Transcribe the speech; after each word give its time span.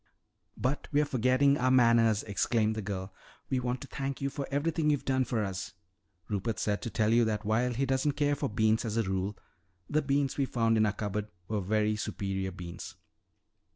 "But 0.57 0.87
we're 0.91 1.05
forgetting 1.05 1.59
our 1.59 1.69
manners!" 1.69 2.23
exclaimed 2.23 2.73
the 2.73 2.81
girl. 2.81 3.13
"We 3.51 3.59
want 3.59 3.81
to 3.81 3.87
thank 3.87 4.19
you 4.19 4.31
for 4.31 4.47
everything 4.49 4.89
you've 4.89 5.05
done 5.05 5.25
for 5.25 5.43
us. 5.43 5.73
Rupert 6.27 6.57
said 6.57 6.81
to 6.81 6.89
tell 6.89 7.13
you 7.13 7.23
that 7.25 7.45
while 7.45 7.71
he 7.75 7.85
doesn't 7.85 8.13
care 8.13 8.33
for 8.33 8.49
beans 8.49 8.83
as 8.83 8.97
a 8.97 9.03
rule, 9.03 9.37
the 9.87 10.01
beans 10.01 10.37
we 10.39 10.45
found 10.47 10.75
in 10.75 10.87
our 10.87 10.91
cupboard 10.93 11.27
were 11.47 11.61
very 11.61 11.95
superior 11.97 12.49
beans." 12.51 12.95